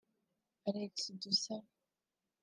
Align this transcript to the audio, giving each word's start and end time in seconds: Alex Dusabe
Alex 0.69 0.93
Dusabe 1.21 1.69